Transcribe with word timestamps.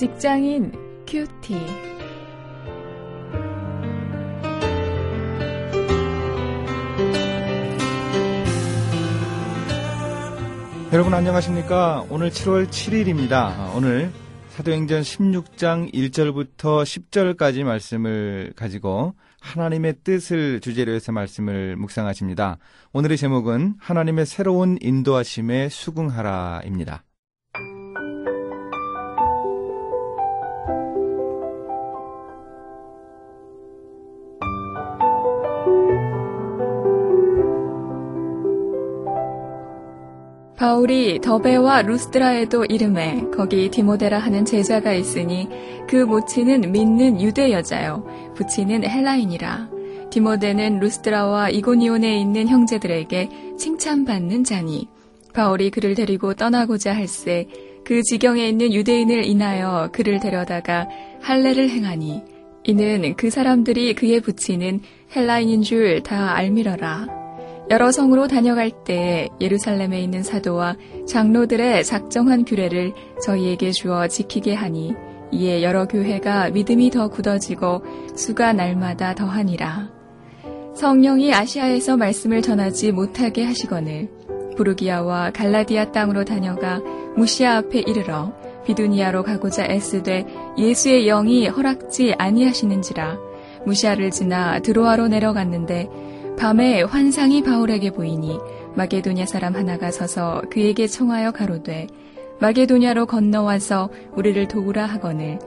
직장인 0.00 0.72
큐티. 1.06 1.54
여러분 10.90 11.12
안녕하십니까? 11.12 12.06
오늘 12.08 12.30
7월 12.30 12.66
7일입니다. 12.68 13.76
오늘 13.76 14.10
사도행전 14.48 15.02
16장 15.02 15.92
1절부터 15.92 16.82
10절까지 16.82 17.64
말씀을 17.64 18.54
가지고 18.56 19.16
하나님의 19.42 19.96
뜻을 20.02 20.60
주제로 20.60 20.92
해서 20.92 21.12
말씀을 21.12 21.76
묵상하십니다. 21.76 22.56
오늘의 22.94 23.18
제목은 23.18 23.74
하나님의 23.78 24.24
새로운 24.24 24.78
인도하심에 24.80 25.68
수긍하라입니다. 25.68 27.04
바울이 40.60 41.22
더베와 41.22 41.80
루스드라에도 41.80 42.66
이름에 42.66 43.24
거기 43.34 43.70
디모데라 43.70 44.18
하는 44.18 44.44
제자가 44.44 44.92
있으니 44.92 45.48
그 45.88 45.96
모친은 45.96 46.70
믿는 46.70 47.18
유대 47.22 47.50
여자요 47.50 48.06
부친은 48.34 48.84
헬라인이라 48.84 49.70
디모데는 50.10 50.80
루스드라와 50.80 51.48
이고니온에 51.48 52.20
있는 52.20 52.46
형제들에게 52.46 53.56
칭찬받는 53.56 54.44
자니 54.44 54.86
바울이 55.32 55.70
그를 55.70 55.94
데리고 55.94 56.34
떠나고자 56.34 56.94
할세 56.94 57.48
그 57.82 58.02
지경에 58.02 58.46
있는 58.46 58.74
유대인을 58.74 59.24
인하여 59.24 59.88
그를 59.94 60.20
데려다가 60.20 60.86
할례를 61.22 61.70
행하니 61.70 62.22
이는 62.64 63.16
그 63.16 63.30
사람들이 63.30 63.94
그의 63.94 64.20
부친은 64.20 64.80
헬라인인 65.16 65.62
줄 65.62 66.02
다 66.02 66.34
알미러라. 66.36 67.19
여러 67.70 67.92
성으로 67.92 68.26
다녀갈 68.26 68.72
때 68.84 69.28
예루살렘에 69.40 70.00
있는 70.00 70.24
사도와 70.24 70.76
장로들의 71.06 71.84
작정한 71.84 72.44
규례를 72.44 72.92
저희에게 73.22 73.70
주어 73.70 74.08
지키게 74.08 74.54
하니 74.54 74.92
이에 75.30 75.62
여러 75.62 75.86
교회가 75.86 76.50
믿음이 76.50 76.90
더 76.90 77.06
굳어지고 77.06 77.84
수가 78.16 78.54
날마다 78.54 79.14
더하니라. 79.14 79.88
성령이 80.74 81.32
아시아에서 81.32 81.96
말씀을 81.96 82.42
전하지 82.42 82.90
못하게 82.90 83.44
하시거늘 83.44 84.08
부르기아와 84.56 85.30
갈라디아 85.30 85.92
땅으로 85.92 86.24
다녀가 86.24 86.80
무시아 87.16 87.58
앞에 87.58 87.80
이르러 87.80 88.32
비두니아로 88.66 89.22
가고자 89.22 89.66
애쓰되 89.66 90.26
예수의 90.58 91.06
영이 91.06 91.46
허락지 91.46 92.14
아니하시는지라 92.18 93.16
무시아를 93.64 94.10
지나 94.10 94.58
드로아로 94.60 95.06
내려갔는데 95.08 96.09
밤에 96.40 96.80
환상이 96.80 97.42
바울에게 97.42 97.90
보이니 97.90 98.38
마게도냐 98.74 99.26
사람 99.26 99.54
하나가 99.56 99.90
서서 99.90 100.40
그에게 100.48 100.86
청하여 100.86 101.32
가로되 101.32 101.86
마게도냐로 102.40 103.04
건너와서 103.04 103.90
우리를 104.16 104.48
도우라 104.48 104.86
하거늘 104.86 105.38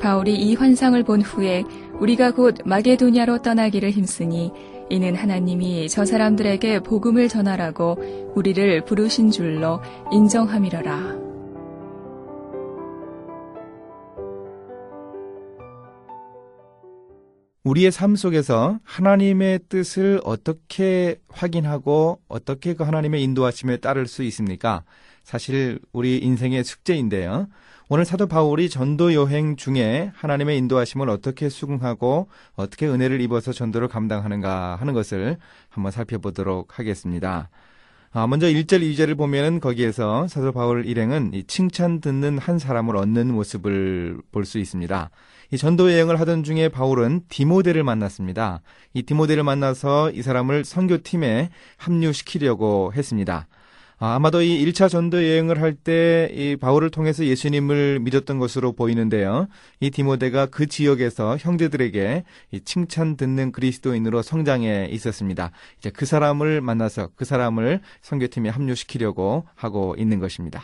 바울이 0.00 0.34
이 0.34 0.56
환상을 0.56 1.00
본 1.04 1.22
후에 1.22 1.62
우리가 2.00 2.32
곧 2.32 2.56
마게도냐로 2.64 3.42
떠나기를 3.42 3.92
힘쓰니 3.92 4.50
이는 4.88 5.14
하나님이 5.14 5.88
저 5.88 6.04
사람들에게 6.04 6.80
복음을 6.80 7.28
전하라고 7.28 8.32
우리를 8.34 8.84
부르신 8.86 9.30
줄로 9.30 9.80
인정함이러라. 10.10 11.29
우리의 17.62 17.92
삶 17.92 18.16
속에서 18.16 18.78
하나님의 18.84 19.60
뜻을 19.68 20.20
어떻게 20.24 21.16
확인하고 21.28 22.20
어떻게 22.26 22.72
그 22.72 22.84
하나님의 22.84 23.22
인도하심에 23.22 23.78
따를 23.78 24.06
수 24.06 24.22
있습니까? 24.22 24.82
사실 25.24 25.78
우리 25.92 26.18
인생의 26.18 26.64
숙제인데요. 26.64 27.48
오늘 27.90 28.06
사도 28.06 28.26
바울이 28.26 28.70
전도 28.70 29.12
여행 29.12 29.56
중에 29.56 30.10
하나님의 30.14 30.56
인도하심을 30.56 31.10
어떻게 31.10 31.50
수긍하고 31.50 32.28
어떻게 32.54 32.86
은혜를 32.86 33.20
입어서 33.20 33.52
전도를 33.52 33.88
감당하는가 33.88 34.76
하는 34.76 34.94
것을 34.94 35.36
한번 35.68 35.92
살펴보도록 35.92 36.78
하겠습니다. 36.78 37.50
아, 38.12 38.26
먼저 38.26 38.48
1절, 38.48 38.80
2절을 38.82 39.16
보면은 39.16 39.60
거기에서 39.60 40.26
사도 40.26 40.50
바울 40.50 40.84
일행은 40.84 41.32
칭찬 41.46 42.00
듣는 42.00 42.38
한 42.38 42.58
사람을 42.58 42.96
얻는 42.96 43.32
모습을 43.32 44.20
볼 44.32 44.44
수 44.44 44.58
있습니다. 44.58 45.10
이 45.52 45.56
전도 45.56 45.92
여행을 45.92 46.18
하던 46.18 46.42
중에 46.42 46.68
바울은 46.70 47.22
디모데를 47.28 47.84
만났습니다. 47.84 48.62
이 48.94 49.02
디모데를 49.04 49.44
만나서 49.44 50.10
이 50.10 50.22
사람을 50.22 50.64
선교팀에 50.64 51.50
합류시키려고 51.76 52.92
했습니다. 52.96 53.46
아, 54.02 54.14
아마도 54.14 54.40
이 54.40 54.64
1차 54.64 54.88
전도 54.88 55.22
여행을 55.22 55.60
할 55.60 55.74
때 55.84 56.30
이 56.32 56.56
바울을 56.56 56.90
통해서 56.90 57.24
예수님을 57.24 58.00
믿었던 58.00 58.38
것으로 58.38 58.72
보이는데요. 58.72 59.46
이 59.80 59.90
디모데가 59.90 60.46
그 60.46 60.66
지역에서 60.66 61.36
형제들에게 61.38 62.24
이 62.52 62.60
칭찬 62.62 63.16
듣는 63.18 63.52
그리스도인으로 63.52 64.22
성장해 64.22 64.88
있었습니다. 64.90 65.50
이제 65.78 65.90
그 65.90 66.06
사람을 66.06 66.62
만나서 66.62 67.10
그 67.14 67.26
사람을 67.26 67.80
선교팀에 68.00 68.48
합류시키려고 68.48 69.44
하고 69.54 69.94
있는 69.98 70.18
것입니다. 70.18 70.62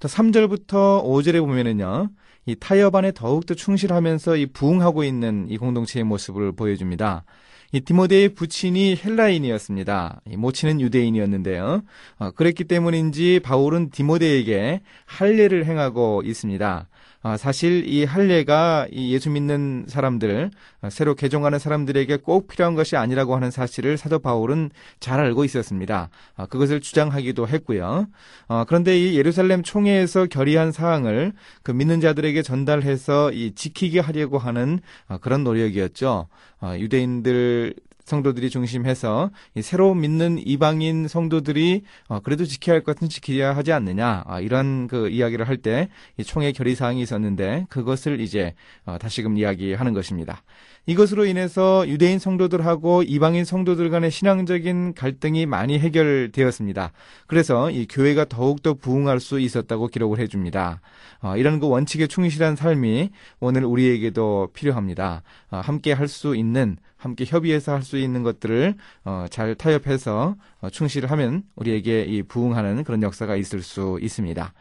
또 0.00 0.08
3절부터 0.08 1.02
5절에 1.02 1.40
보면은요. 1.40 2.10
이 2.46 2.56
타협안에 2.56 3.12
더욱더 3.12 3.54
충실하면서 3.54 4.36
이 4.36 4.46
부응하고 4.46 5.02
있는 5.02 5.46
이 5.48 5.56
공동체의 5.56 6.04
모습을 6.04 6.52
보여줍니다. 6.52 7.24
이 7.74 7.80
디모데의 7.80 8.28
부친이 8.36 9.00
헬라인이었습니다. 9.04 10.20
모친은 10.36 10.80
유대인이었는데요. 10.80 11.82
어, 12.18 12.30
그랬기 12.30 12.64
때문인지 12.64 13.40
바울은 13.42 13.90
디모데에게 13.90 14.80
할례를 15.06 15.66
행하고 15.66 16.22
있습니다. 16.24 16.86
어, 17.24 17.38
사실 17.38 17.88
이 17.88 18.04
할례가 18.04 18.86
이 18.92 19.14
예수 19.14 19.30
믿는 19.30 19.86
사람들, 19.88 20.50
어, 20.82 20.90
새로 20.90 21.14
개종하는 21.14 21.58
사람들에게 21.58 22.18
꼭 22.18 22.48
필요한 22.48 22.74
것이 22.74 22.96
아니라고 22.96 23.34
하는 23.34 23.50
사실을 23.50 23.96
사도 23.96 24.18
바울은 24.18 24.70
잘 25.00 25.20
알고 25.20 25.46
있었습니다. 25.46 26.10
어, 26.36 26.46
그것을 26.46 26.82
주장하기도 26.82 27.48
했고요. 27.48 28.08
어, 28.48 28.64
그런데 28.68 28.98
이 29.00 29.16
예루살렘 29.16 29.62
총회에서 29.62 30.26
결의한 30.26 30.70
사항을 30.70 31.32
그 31.62 31.72
믿는 31.72 32.02
자들에게 32.02 32.42
전달해서 32.42 33.32
이 33.32 33.54
지키게 33.54 34.00
하려고 34.00 34.36
하는 34.36 34.80
어, 35.08 35.16
그런 35.16 35.44
노력이었죠. 35.44 36.28
어, 36.60 36.74
유대인들 36.76 37.74
성도들이 38.04 38.50
중심해서 38.50 39.30
새로 39.62 39.94
믿는 39.94 40.38
이방인 40.44 41.08
성도들이 41.08 41.82
어, 42.08 42.20
그래도 42.20 42.44
지켜야 42.44 42.74
할 42.74 42.82
것은 42.82 43.08
지켜야 43.08 43.56
하지 43.56 43.72
않느냐 43.72 44.24
아, 44.26 44.40
이런 44.40 44.86
그 44.88 45.08
이야기를 45.08 45.48
할 45.48 45.54
때 45.64 45.88
총회 46.26 46.52
결의 46.52 46.74
사항이 46.74 47.00
있었는데 47.00 47.66
그것을 47.70 48.20
이제 48.20 48.54
어, 48.84 48.98
다시금 48.98 49.38
이야기하는 49.38 49.94
것입니다. 49.94 50.42
이것으로 50.86 51.24
인해서 51.24 51.88
유대인 51.88 52.18
성도들하고 52.18 53.04
이방인 53.04 53.46
성도들 53.46 53.88
간의 53.88 54.10
신앙적인 54.10 54.92
갈등이 54.94 55.46
많이 55.46 55.78
해결되었습니다. 55.78 56.92
그래서 57.26 57.70
이 57.70 57.86
교회가 57.86 58.26
더욱더 58.26 58.74
부흥할 58.74 59.20
수 59.20 59.40
있었다고 59.40 59.88
기록을 59.88 60.18
해줍니다. 60.18 60.82
어, 61.22 61.36
이런 61.38 61.58
그 61.58 61.68
원칙에 61.68 62.06
충실한 62.06 62.56
삶이 62.56 63.10
오늘 63.40 63.64
우리에게도 63.64 64.50
필요합니다. 64.52 65.22
어, 65.50 65.60
함께 65.64 65.92
할 65.92 66.04
수 66.08 66.36
있는 66.36 66.76
함께 67.04 67.24
협의해서 67.26 67.72
할 67.72 67.84
수 67.84 67.98
있는 67.98 68.22
것들을 68.22 68.74
어, 69.04 69.26
잘 69.28 69.54
타협해서 69.54 70.36
어, 70.62 70.70
충실을 70.70 71.10
하면 71.10 71.42
우리에게 71.54 72.04
이 72.04 72.22
부흥하는 72.22 72.82
그런 72.82 73.02
역사가 73.02 73.36
있을 73.36 73.60
수 73.60 73.98
있습니다. 74.00 74.54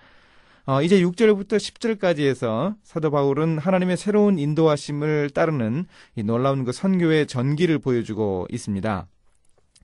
어, 0.66 0.82
이제 0.82 1.02
6절부터 1.02 1.56
10절까지 1.56 2.20
해서 2.28 2.76
사도 2.84 3.12
바울은 3.12 3.60
하나님의 3.60 3.96
새로운 3.96 4.38
인도하심을 4.38 5.30
따르는 5.30 5.86
이 6.16 6.24
놀라운 6.24 6.66
그 6.66 6.74
선교의 6.74 7.28
전기를 7.28 7.80
보여주고 7.80 8.48
있습니다. 8.52 9.08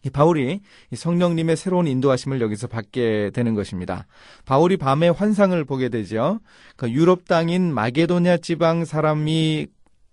이 0.05 0.09
바울이 0.09 0.61
이 0.91 0.95
성령님의 0.95 1.57
새로운 1.57 1.87
인도하심을 1.87 2.39
여기서 2.41 2.67
받게 2.67 3.31
되는 3.33 3.55
것입니다. 3.55 4.05
바울이 4.45 4.77
밤에 4.77 5.09
환상을 5.09 5.61
보게 5.65 5.89
되죠. 5.89 6.39
그 6.77 6.89
유럽 6.89 7.25
땅인 7.25 7.73
마게도냐 7.73 8.37
지방 8.37 8.85
사람이 8.85 9.67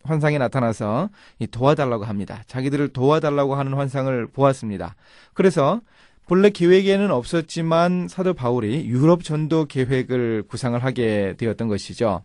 환상에 0.07 0.39
나타나서 0.39 1.11
도와달라고 1.51 2.05
합니다. 2.05 2.43
자기들을 2.47 2.89
도와달라고 2.89 3.55
하는 3.55 3.75
환상을 3.75 4.27
보았습니다. 4.29 4.97
그래서 5.35 5.81
본래 6.27 6.51
계획에는 6.51 7.11
없었지만 7.11 8.09
사도 8.09 8.35
바울이 8.35 8.87
유럽 8.87 9.23
전도 9.23 9.67
계획을 9.67 10.45
구상을 10.49 10.83
하게 10.83 11.35
되었던 11.39 11.69
것이죠. 11.69 12.23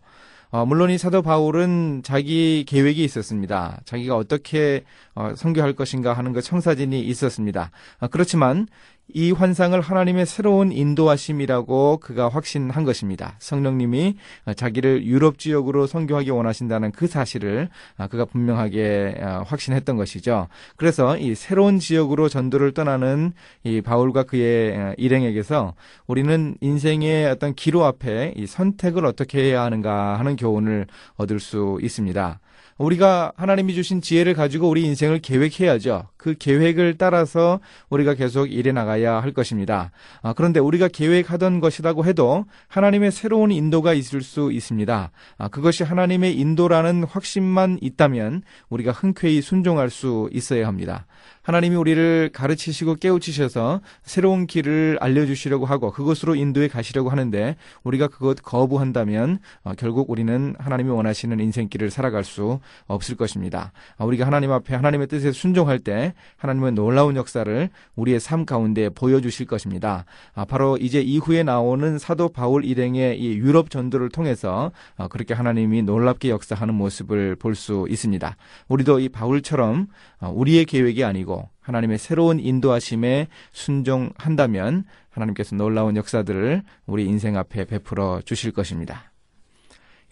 어, 0.50 0.66
물론 0.66 0.90
이 0.90 0.98
사도 0.98 1.22
바울은 1.22 2.02
자기 2.04 2.64
계획이 2.68 3.02
있었습니다. 3.04 3.80
자기가 3.86 4.16
어떻게 4.16 4.84
어, 5.14 5.32
선교할 5.34 5.72
것인가 5.72 6.12
하는 6.12 6.34
그 6.34 6.42
청사진이 6.42 7.00
있었습니다. 7.00 7.70
어, 8.00 8.08
그렇지만 8.08 8.66
이 9.14 9.30
환상을 9.30 9.78
하나님의 9.80 10.26
새로운 10.26 10.72
인도하심이라고 10.72 11.98
그가 11.98 12.28
확신한 12.28 12.84
것입니다. 12.84 13.36
성령님이 13.38 14.16
자기를 14.56 15.04
유럽 15.04 15.38
지역으로 15.38 15.86
선교하기 15.86 16.30
원하신다는 16.30 16.92
그 16.92 17.06
사실을 17.06 17.68
그가 18.10 18.24
분명하게 18.24 19.20
확신했던 19.44 19.96
것이죠. 19.96 20.48
그래서 20.76 21.18
이 21.18 21.34
새로운 21.34 21.78
지역으로 21.78 22.28
전도를 22.28 22.72
떠나는 22.72 23.32
이 23.64 23.80
바울과 23.82 24.22
그의 24.24 24.94
일행에게서 24.96 25.74
우리는 26.06 26.56
인생의 26.60 27.26
어떤 27.26 27.54
기로 27.54 27.84
앞에 27.84 28.34
이 28.36 28.46
선택을 28.46 29.04
어떻게 29.04 29.42
해야 29.42 29.62
하는가 29.62 30.18
하는 30.18 30.36
교훈을 30.36 30.86
얻을 31.16 31.38
수 31.38 31.78
있습니다. 31.82 32.40
우리가 32.78 33.32
하나님이 33.36 33.74
주신 33.74 34.00
지혜를 34.00 34.34
가지고 34.34 34.68
우리 34.68 34.82
인생을 34.82 35.20
계획해야죠. 35.20 36.08
그 36.16 36.34
계획을 36.36 36.96
따라서 36.98 37.60
우리가 37.90 38.14
계속 38.14 38.50
일해 38.50 38.72
나가야 38.72 39.01
할 39.10 39.32
것입니다. 39.32 39.90
아, 40.22 40.32
그런데 40.32 40.60
우리가 40.60 40.88
계획하던 40.88 41.60
것이라고 41.60 42.04
해도 42.04 42.44
하나님의 42.68 43.12
새로운 43.12 43.50
인도가 43.50 43.94
있을 43.94 44.22
수 44.22 44.52
있습니다. 44.52 45.10
아, 45.38 45.48
그것이 45.48 45.84
하나님의 45.84 46.38
인도라는 46.38 47.04
확신만 47.04 47.78
있다면 47.80 48.42
우리가 48.68 48.92
흔쾌히 48.92 49.42
순종할 49.42 49.90
수 49.90 50.28
있어야 50.32 50.66
합니다. 50.66 51.06
하나님이 51.42 51.76
우리를 51.76 52.30
가르치시고 52.32 52.96
깨우치셔서 52.96 53.80
새로운 54.02 54.46
길을 54.46 54.98
알려주시려고 55.00 55.66
하고 55.66 55.90
그것으로 55.90 56.34
인도에 56.34 56.68
가시려고 56.68 57.10
하는데 57.10 57.56
우리가 57.84 58.08
그것 58.08 58.42
거부한다면 58.42 59.38
어, 59.62 59.72
결국 59.78 60.10
우리는 60.10 60.54
하나님이 60.58 60.90
원하시는 60.90 61.38
인생길을 61.40 61.90
살아갈 61.90 62.24
수 62.24 62.60
없을 62.86 63.16
것입니다. 63.16 63.72
아, 63.96 64.04
우리가 64.04 64.26
하나님 64.26 64.52
앞에 64.52 64.74
하나님의 64.74 65.06
뜻에 65.06 65.32
순종할 65.32 65.78
때 65.78 66.14
하나님은 66.36 66.74
놀라운 66.74 67.16
역사를 67.16 67.70
우리의 67.96 68.20
삶 68.20 68.44
가운데 68.44 68.88
보여주실 68.88 69.46
것입니다. 69.46 70.04
아, 70.34 70.44
바로 70.44 70.76
이제 70.76 71.00
이후에 71.00 71.42
나오는 71.42 71.98
사도 71.98 72.28
바울 72.28 72.64
일행의 72.64 73.20
이 73.20 73.36
유럽 73.36 73.70
전도를 73.70 74.10
통해서 74.10 74.72
어, 74.96 75.08
그렇게 75.08 75.34
하나님이 75.34 75.82
놀랍게 75.82 76.30
역사하는 76.30 76.74
모습을 76.74 77.36
볼 77.36 77.52
수 77.54 77.86
있습니다. 77.88 78.36
우리도 78.68 79.00
이 79.00 79.08
바울처럼 79.10 79.86
어, 80.20 80.32
우리의 80.34 80.64
계획이 80.64 81.04
아니고 81.04 81.31
하나님의 81.60 81.98
새로운 81.98 82.40
인도하심에 82.40 83.28
순종한다면 83.52 84.84
하나님께서 85.10 85.56
놀라운 85.56 85.96
역사들을 85.96 86.62
우리 86.86 87.06
인생 87.06 87.36
앞에 87.36 87.66
베풀어 87.66 88.20
주실 88.24 88.52
것입니다. 88.52 89.12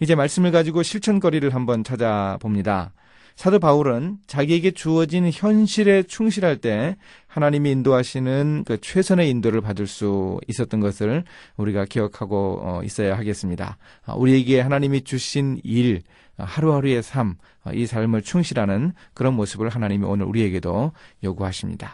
이제 0.00 0.14
말씀을 0.14 0.50
가지고 0.50 0.82
실천거리를 0.82 1.55
한번 1.55 1.84
찾아봅니다. 1.84 2.93
사도 3.37 3.58
바울은 3.58 4.19
자기에게 4.26 4.72
주어진 4.72 5.31
현실에 5.32 6.02
충실할 6.02 6.58
때 6.58 6.96
하나님이 7.31 7.71
인도하시는 7.71 8.65
그 8.67 8.81
최선의 8.81 9.31
인도를 9.31 9.61
받을 9.61 9.87
수 9.87 10.41
있었던 10.49 10.81
것을 10.81 11.23
우리가 11.56 11.85
기억하고 11.85 12.59
어, 12.61 12.81
있어야 12.82 13.17
하겠습니다. 13.17 13.79
아, 14.05 14.15
우리에게 14.15 14.61
하나님이 14.61 15.03
주신 15.03 15.61
일, 15.62 16.03
하루하루의 16.37 17.05
삶, 17.05 17.37
어, 17.65 17.71
이 17.73 17.87
삶을 17.87 18.23
충실하는 18.23 18.94
그런 19.15 19.35
모습을 19.35 19.69
하나님이 19.69 20.05
오늘 20.06 20.27
우리에게도 20.27 20.91
요구하십니다. 21.23 21.93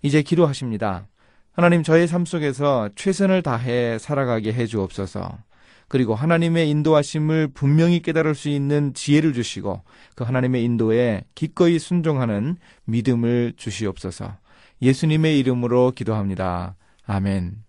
이제 0.00 0.22
기도하십니다. 0.22 1.06
하나님 1.52 1.82
저의 1.82 2.08
삶 2.08 2.24
속에서 2.24 2.88
최선을 2.94 3.42
다해 3.42 3.98
살아가게 3.98 4.54
해 4.54 4.66
주옵소서. 4.66 5.36
그리고 5.88 6.14
하나님의 6.14 6.70
인도하심을 6.70 7.48
분명히 7.48 8.00
깨달을 8.00 8.34
수 8.34 8.48
있는 8.48 8.94
지혜를 8.94 9.34
주시고 9.34 9.82
그 10.14 10.24
하나님의 10.24 10.64
인도에 10.64 11.24
기꺼이 11.34 11.78
순종하는 11.78 12.56
믿음을 12.86 13.52
주시옵소서. 13.58 14.38
예수님의 14.82 15.38
이름으로 15.38 15.92
기도합니다. 15.92 16.76
아멘. 17.06 17.64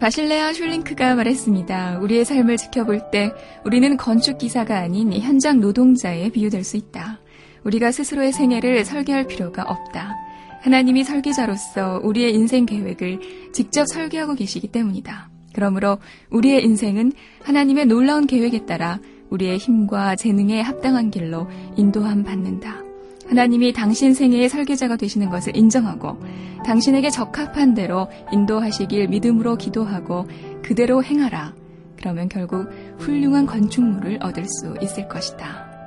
바실레아 0.00 0.52
슐링크가 0.52 1.16
말했습니다. 1.16 1.98
우리의 1.98 2.24
삶을 2.24 2.56
지켜볼 2.56 3.10
때 3.10 3.32
우리는 3.64 3.96
건축 3.96 4.38
기사가 4.38 4.78
아닌 4.78 5.12
현장 5.12 5.60
노동자에 5.60 6.30
비유될 6.30 6.62
수 6.62 6.76
있다. 6.76 7.18
우리가 7.64 7.90
스스로의 7.90 8.32
생애를 8.32 8.84
설계할 8.84 9.26
필요가 9.26 9.64
없다. 9.64 10.14
하나님이 10.60 11.04
설계자로서 11.04 12.00
우리의 12.04 12.32
인생 12.32 12.64
계획을 12.64 13.50
직접 13.52 13.86
설계하고 13.86 14.34
계시기 14.34 14.68
때문이다. 14.68 15.30
그러므로 15.52 15.98
우리의 16.30 16.62
인생은 16.64 17.12
하나님의 17.42 17.86
놀라운 17.86 18.26
계획에 18.26 18.66
따라 18.66 19.00
우리의 19.30 19.58
힘과 19.58 20.16
재능에 20.16 20.60
합당한 20.60 21.10
길로 21.10 21.48
인도함 21.76 22.24
받는다. 22.24 22.82
하나님이 23.28 23.72
당신 23.72 24.14
생애의 24.14 24.48
설계자가 24.48 24.96
되시는 24.96 25.28
것을 25.28 25.56
인정하고 25.56 26.18
당신에게 26.64 27.10
적합한 27.10 27.74
대로 27.74 28.08
인도하시길 28.32 29.08
믿음으로 29.08 29.56
기도하고 29.56 30.26
그대로 30.62 31.04
행하라. 31.04 31.54
그러면 31.96 32.28
결국 32.28 32.68
훌륭한 32.98 33.46
건축물을 33.46 34.18
얻을 34.22 34.44
수 34.44 34.76
있을 34.80 35.08
것이다. 35.08 35.77